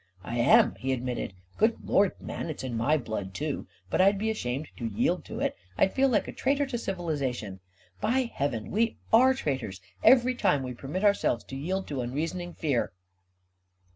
[0.23, 3.67] "I am," he admitted." Good Lord, man, it's in my blood too!
[3.91, 5.55] But I'd be ashamed to yield to it.
[5.77, 7.59] I'd feel like a traitor to civilization!
[7.99, 11.81] By heaven, we are traitors, every time we permit ourselves to A KING IN BABYLON
[11.83, 12.91] W $ yield to unreasoning fear